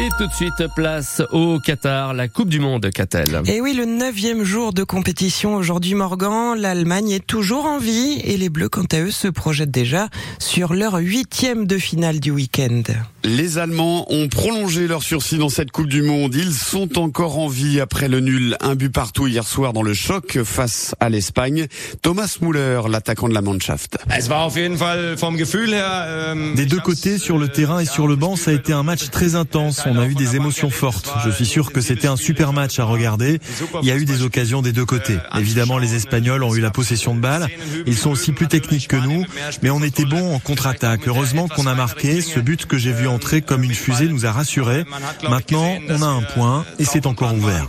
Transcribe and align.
Et 0.00 0.10
tout 0.16 0.28
de 0.28 0.32
suite, 0.32 0.62
place 0.76 1.22
au 1.32 1.58
Qatar, 1.58 2.14
la 2.14 2.28
Coupe 2.28 2.48
du 2.48 2.60
Monde 2.60 2.88
Qatar. 2.88 3.24
Et 3.46 3.60
oui, 3.60 3.74
le 3.74 3.84
neuvième 3.84 4.44
jour 4.44 4.72
de 4.72 4.84
compétition 4.84 5.56
aujourd'hui, 5.56 5.96
Morgan. 5.96 6.56
L'Allemagne 6.56 7.10
est 7.10 7.26
toujours 7.26 7.64
en 7.64 7.78
vie 7.78 8.20
et 8.22 8.36
les 8.36 8.48
Bleus, 8.48 8.68
quant 8.68 8.86
à 8.92 9.00
eux, 9.00 9.10
se 9.10 9.26
projettent 9.26 9.72
déjà 9.72 10.08
sur 10.38 10.72
leur 10.72 10.94
huitième 10.98 11.66
de 11.66 11.78
finale 11.78 12.20
du 12.20 12.30
week-end. 12.30 12.82
Les 13.24 13.58
Allemands 13.58 14.06
ont 14.12 14.28
prolongé 14.28 14.86
leur 14.86 15.02
sursis 15.02 15.38
dans 15.38 15.48
cette 15.48 15.72
Coupe 15.72 15.88
du 15.88 16.02
Monde. 16.02 16.32
Ils 16.36 16.54
sont 16.54 16.96
encore 16.96 17.38
en 17.38 17.48
vie 17.48 17.80
après 17.80 18.06
le 18.06 18.20
nul, 18.20 18.56
un 18.60 18.76
but 18.76 18.90
partout 18.90 19.26
hier 19.26 19.48
soir 19.48 19.72
dans 19.72 19.82
le 19.82 19.94
choc 19.94 20.38
face 20.44 20.94
à 21.00 21.08
l'Espagne. 21.08 21.66
Thomas 22.02 22.38
Müller, 22.40 22.82
l'attaquant 22.88 23.28
de 23.28 23.34
la 23.34 23.42
Mannschaft. 23.42 23.98
Ähm, 26.08 26.54
des 26.54 26.66
deux 26.66 26.80
côtés, 26.80 27.18
sur 27.18 27.38
le 27.38 27.48
terrain 27.48 27.80
et 27.80 27.84
sur 27.84 28.06
le 28.06 28.14
banc, 28.14 28.36
ça 28.36 28.52
a 28.52 28.54
été 28.54 28.72
un 28.72 28.84
match 28.84 29.10
très 29.10 29.34
intense 29.34 29.87
on 29.88 29.98
a 29.98 30.06
eu 30.06 30.14
des 30.14 30.36
émotions 30.36 30.70
fortes. 30.70 31.10
Je 31.24 31.30
suis 31.30 31.46
sûr 31.46 31.72
que 31.72 31.80
c'était 31.80 32.06
un 32.06 32.16
super 32.16 32.52
match 32.52 32.78
à 32.78 32.84
regarder. 32.84 33.40
Il 33.82 33.88
y 33.88 33.92
a 33.92 33.96
eu 33.96 34.04
des 34.04 34.22
occasions 34.22 34.62
des 34.62 34.72
deux 34.72 34.84
côtés. 34.84 35.18
Évidemment, 35.36 35.78
les 35.78 35.94
Espagnols 35.94 36.42
ont 36.42 36.54
eu 36.54 36.60
la 36.60 36.70
possession 36.70 37.14
de 37.14 37.20
balle. 37.20 37.48
Ils 37.86 37.96
sont 37.96 38.10
aussi 38.10 38.32
plus 38.32 38.48
techniques 38.48 38.88
que 38.88 38.96
nous, 38.96 39.24
mais 39.62 39.70
on 39.70 39.82
était 39.82 40.04
bon 40.04 40.34
en 40.34 40.38
contre-attaque. 40.38 41.06
Heureusement 41.06 41.48
qu'on 41.48 41.66
a 41.66 41.74
marqué. 41.74 42.20
Ce 42.20 42.40
but 42.40 42.66
que 42.66 42.78
j'ai 42.78 42.92
vu 42.92 43.08
entrer 43.08 43.42
comme 43.42 43.64
une 43.64 43.74
fusée 43.74 44.08
nous 44.08 44.26
a 44.26 44.32
rassurés. 44.32 44.84
Maintenant, 45.28 45.78
on 45.88 46.02
a 46.02 46.06
un 46.06 46.22
point 46.22 46.64
et 46.78 46.84
c'est 46.84 47.06
encore 47.06 47.34
ouvert. 47.34 47.68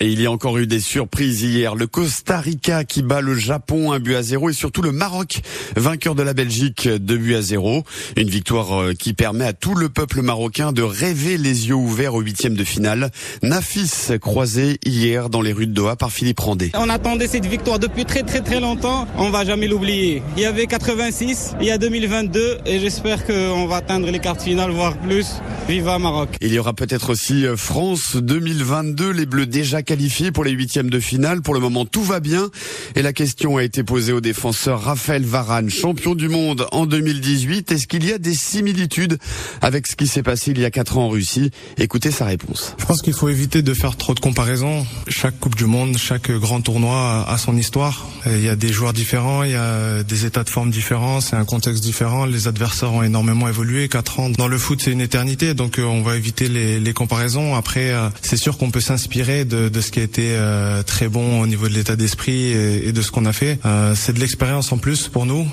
Et 0.00 0.08
il 0.08 0.20
y 0.20 0.26
a 0.26 0.30
encore 0.30 0.58
eu 0.58 0.66
des 0.66 0.80
surprises 0.80 1.42
hier. 1.42 1.74
Le 1.74 1.86
Costa 1.86 2.40
Rica 2.40 2.84
qui 2.84 3.02
bat 3.02 3.20
le 3.20 3.34
Japon 3.34 3.92
un 3.92 4.00
but 4.00 4.14
à 4.14 4.22
zéro 4.22 4.50
et 4.50 4.52
surtout 4.52 4.82
le 4.82 4.92
Maroc, 4.92 5.40
vainqueur 5.76 6.14
de 6.14 6.22
la 6.22 6.34
Belgique 6.34 6.88
deux 6.88 7.16
buts 7.16 7.34
à 7.34 7.42
zéro. 7.42 7.84
Une 8.16 8.28
victoire 8.28 8.80
euh, 8.80 8.94
qui 8.94 9.12
permet 9.14 9.44
à 9.44 9.52
tout 9.52 9.74
le 9.74 9.88
peuple 9.88 10.22
marocain 10.22 10.72
de 10.72 10.82
rêver 10.82 11.23
les 11.24 11.68
yeux 11.68 11.74
ouverts 11.74 12.14
au 12.14 12.20
huitième 12.20 12.54
de 12.54 12.64
finale. 12.64 13.10
Nafis 13.42 14.18
croisé 14.20 14.78
hier 14.84 15.30
dans 15.30 15.40
les 15.40 15.52
rues 15.52 15.66
de 15.66 15.72
Doha 15.72 15.96
par 15.96 16.12
Philippe 16.12 16.40
Randé. 16.40 16.70
On 16.74 16.88
attendait 16.90 17.26
cette 17.26 17.46
victoire 17.46 17.78
depuis 17.78 18.04
très 18.04 18.22
très 18.22 18.40
très 18.40 18.60
longtemps. 18.60 19.08
On 19.16 19.30
va 19.30 19.44
jamais 19.44 19.66
l'oublier. 19.66 20.22
Il 20.36 20.42
y 20.42 20.46
avait 20.46 20.66
86, 20.66 21.54
il 21.60 21.66
y 21.66 21.70
a 21.70 21.78
2022 21.78 22.58
et 22.66 22.78
j'espère 22.78 23.24
qu'on 23.26 23.66
va 23.66 23.76
atteindre 23.76 24.10
les 24.10 24.18
cartes 24.18 24.42
finales, 24.42 24.70
voire 24.70 24.96
plus. 24.98 25.26
Viva 25.66 25.98
Maroc. 25.98 26.28
Il 26.42 26.52
y 26.52 26.58
aura 26.58 26.74
peut-être 26.74 27.10
aussi 27.10 27.46
euh, 27.46 27.56
France 27.56 28.16
2022, 28.16 29.10
les 29.10 29.24
Bleus 29.24 29.46
déjà 29.46 29.82
qualifiés 29.82 30.30
pour 30.30 30.44
les 30.44 30.50
huitièmes 30.50 30.90
de 30.90 31.00
finale. 31.00 31.40
Pour 31.40 31.54
le 31.54 31.60
moment, 31.60 31.86
tout 31.86 32.02
va 32.02 32.20
bien. 32.20 32.50
Et 32.96 33.02
la 33.02 33.14
question 33.14 33.56
a 33.56 33.64
été 33.64 33.82
posée 33.82 34.12
au 34.12 34.20
défenseur 34.20 34.82
Raphaël 34.82 35.24
Varane, 35.24 35.70
champion 35.70 36.14
du 36.14 36.28
monde 36.28 36.66
en 36.72 36.84
2018. 36.84 37.72
Est-ce 37.72 37.86
qu'il 37.86 38.06
y 38.06 38.12
a 38.12 38.18
des 38.18 38.34
similitudes 38.34 39.16
avec 39.62 39.86
ce 39.86 39.96
qui 39.96 40.06
s'est 40.06 40.22
passé 40.22 40.50
il 40.50 40.60
y 40.60 40.66
a 40.66 40.70
quatre 40.70 40.98
ans 40.98 41.06
en 41.06 41.08
Russie 41.14 41.50
Écoutez 41.78 42.10
sa 42.10 42.26
réponse. 42.26 42.74
Je 42.78 42.84
pense 42.84 43.02
qu'il 43.02 43.14
faut 43.14 43.28
éviter 43.28 43.62
de 43.62 43.74
faire 43.74 43.96
trop 43.96 44.14
de 44.14 44.20
comparaisons. 44.20 44.86
Chaque 45.08 45.38
Coupe 45.38 45.56
du 45.56 45.66
Monde, 45.66 45.96
chaque 45.96 46.30
grand 46.30 46.60
tournoi 46.60 47.24
a 47.28 47.38
son 47.38 47.56
histoire. 47.56 48.06
Il 48.26 48.40
y 48.40 48.48
a 48.48 48.56
des 48.56 48.72
joueurs 48.72 48.92
différents, 48.92 49.42
il 49.42 49.52
y 49.52 49.56
a 49.56 50.02
des 50.02 50.26
états 50.26 50.44
de 50.44 50.50
forme 50.50 50.70
différents, 50.70 51.20
c'est 51.20 51.36
un 51.36 51.44
contexte 51.44 51.82
différent. 51.82 52.26
Les 52.26 52.48
adversaires 52.48 52.92
ont 52.92 53.02
énormément 53.02 53.48
évolué. 53.48 53.88
Quatre 53.88 54.20
ans 54.20 54.30
dans 54.30 54.48
le 54.48 54.58
foot, 54.58 54.80
c'est 54.82 54.92
une 54.92 55.00
éternité, 55.00 55.54
donc 55.54 55.78
euh, 55.78 55.84
on 55.84 56.02
va 56.02 56.16
éviter 56.16 56.48
les, 56.48 56.92
comparaisons. 56.92 57.54
Après, 57.54 57.90
euh, 57.90 58.08
c'est 58.22 58.36
sûr 58.36 58.56
qu'on 58.56 58.70
peut 58.70 58.80
s'inspirer 58.80 59.44
de, 59.44 59.80
ce 59.80 59.90
qui 59.90 60.00
a 60.00 60.02
été 60.02 60.30
euh, 60.32 60.82
très 60.82 61.08
bon 61.08 61.40
au 61.40 61.46
niveau 61.46 61.68
de 61.68 61.74
l'état 61.74 61.96
d'esprit 61.96 62.52
et, 62.52 62.92
de 62.92 63.02
ce 63.02 63.10
qu'on 63.10 63.26
a 63.26 63.32
fait. 63.32 63.58
c'est 63.94 64.12
de 64.12 64.20
l'expérience 64.20 64.72
en 64.72 64.78
plus 64.78 65.08
pour 65.08 65.26
nous 65.26 65.46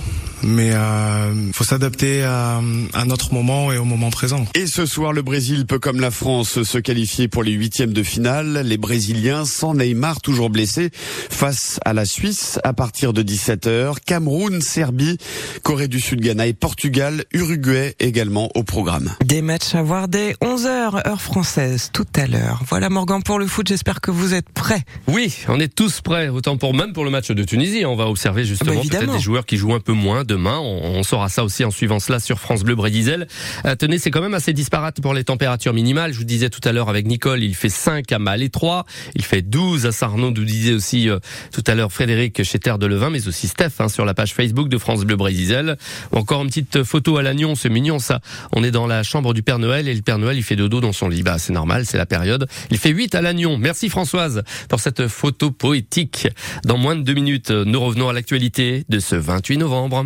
mais 0.44 0.72
euh, 0.72 1.52
faut 1.53 1.64
s'adapter 1.64 2.23
à, 2.23 2.61
à, 2.94 3.06
notre 3.06 3.34
moment 3.34 3.72
et 3.72 3.78
au 3.78 3.86
moment 3.86 4.09
présent. 4.09 4.45
Et 4.56 4.67
ce 4.67 4.86
soir, 4.86 5.14
le 5.14 5.22
Brésil 5.22 5.66
peut, 5.66 5.80
comme 5.80 6.00
la 6.00 6.11
France, 6.11 6.64
se 6.64 6.78
qualifier 6.78 7.28
pour 7.28 7.44
les 7.44 7.52
huitièmes 7.52 7.94
de 7.94 8.03
finale. 8.03 8.62
Les 8.66 8.78
Brésiliens, 8.78 9.45
sans 9.45 9.73
Neymar, 9.73 10.22
toujours 10.22 10.50
blessé, 10.50 10.89
face 10.94 11.80
à 11.86 11.94
la 11.94 12.06
Suisse 12.06 12.59
à 12.64 12.73
partir 12.73 13.13
de 13.13 13.24
17h. 13.24 13.96
Cameroun, 14.06 14.62
Serbie, 14.62 15.18
Corée 15.63 15.88
du 15.88 16.00
Sud, 16.00 16.22
Ghana 16.22 16.47
et 16.47 16.53
Portugal, 16.53 17.25
Uruguay 17.34 17.96
également 18.00 18.50
au 18.56 18.63
programme. 18.63 19.12
Des 19.24 19.41
matchs 19.41 19.75
à 19.75 19.84
voir 19.84 20.07
dès 20.07 20.34
11h, 20.41 21.07
heure 21.07 21.22
française, 21.22 21.90
tout 21.94 22.07
à 22.16 22.28
l'heure. 22.28 22.63
Voilà 22.68 22.90
Morgan 22.90 23.22
pour 23.24 23.40
le 23.40 23.47
foot, 23.47 23.68
j'espère 23.68 24.01
que 24.01 24.12
vous 24.12 24.34
êtes 24.34 24.50
prêts. 24.50 24.84
Oui, 25.07 25.34
on 25.47 25.59
est 25.59 25.74
tous 25.74 26.01
prêts, 26.01 26.30
autant 26.30 26.57
pour 26.57 26.74
même 26.74 26.94
pour 26.94 27.06
le 27.06 27.12
match 27.12 27.31
de 27.31 27.44
Tunisie. 27.44 27.85
On 27.85 27.96
va 27.96 28.07
observer 28.07 28.46
justement 28.46 28.72
ah 28.75 28.81
bah 28.84 28.90
peut-être 28.90 29.13
des 29.13 29.19
joueurs 29.19 29.46
qui 29.46 29.57
jouent 29.57 29.74
un 29.74 29.80
peu 29.80 29.94
moins 29.94 30.24
demain. 30.31 30.59
On, 30.59 31.03
saura 31.03 31.28
ça 31.28 31.44
aussi 31.44 31.66
en 31.66 31.72
suivant 31.72 32.00
cela 32.00 32.22
sur 32.22 32.40
France 32.40 32.64
Bleu 32.64 32.75
Brédizel. 32.75 33.28
Euh, 33.66 33.75
tenez, 33.75 34.00
c'est 34.00 34.12
quand 34.12 34.22
même 34.22 34.34
assez 34.34 34.53
disparate 34.53 35.02
pour 35.02 35.14
les 35.14 35.25
températures 35.25 35.74
minimales. 35.74 36.14
Je 36.14 36.19
vous 36.19 36.24
disais 36.24 36.50
tout 36.50 36.62
à 36.64 36.72
l'heure 36.72 36.88
avec 36.88 37.06
Nicole, 37.06 37.44
il 37.44 37.53
fait 37.53 37.69
5 37.69 38.09
à 38.14 38.19
Mal 38.19 38.50
3, 38.50 38.86
il 39.16 39.25
fait 39.25 39.42
12 39.42 39.86
à 39.86 39.92
Sarno, 39.92 40.31
nous 40.31 40.46
disait 40.46 40.74
aussi 40.74 41.09
euh, 41.09 41.19
tout 41.52 41.64
à 41.68 41.75
l'heure 41.75 41.92
Frédéric 41.92 42.44
chez 42.44 42.59
Terre 42.59 42.80
de 42.80 42.86
Levin, 42.86 43.09
mais 43.09 43.28
aussi 43.28 43.50
Steph 43.50 43.72
hein, 43.80 43.90
sur 43.90 44.06
la 44.06 44.14
page 44.14 44.34
Facebook 44.34 44.69
de 44.69 44.78
France 44.78 45.03
Bleu 45.03 45.18
Brédizel. 45.18 45.75
Encore 46.14 46.44
une 46.44 46.48
petite 46.48 46.84
photo 46.84 47.18
à 47.18 47.24
l'agnon, 47.24 47.56
c'est 47.56 47.69
mignon 47.69 48.00
ça. 48.00 48.22
On 48.53 48.63
est 48.63 48.72
dans 48.72 48.88
la 48.88 49.03
chambre 49.03 49.34
du 49.34 49.44
Père 49.44 49.59
Noël 49.59 49.90
et 49.90 49.94
le 49.94 50.02
Père 50.02 50.18
Noël 50.18 50.38
il 50.38 50.44
fait 50.44 50.56
dodo 50.56 50.80
dans 50.80 50.94
son 50.94 51.09
lit. 51.09 51.24
Bah 51.24 51.40
c'est 51.40 51.53
normal, 51.53 51.86
c'est 51.86 51.98
la 51.98 52.06
période. 52.06 52.48
Il 52.69 52.78
fait 52.78 52.92
8 52.92 53.16
à 53.16 53.22
l'agnon. 53.22 53.58
Merci 53.58 53.90
Françoise 53.90 54.44
pour 54.69 54.80
cette 54.80 55.08
photo 55.08 55.52
poétique. 55.52 56.30
Dans 56.63 56.78
moins 56.78 56.96
de 56.96 57.02
deux 57.02 57.16
minutes, 57.16 57.52
nous 57.52 57.81
revenons 57.81 58.08
à 58.08 58.13
l'actualité 58.13 58.86
de 58.88 59.00
ce 59.00 59.16
28 59.16 59.58
novembre. 59.58 60.06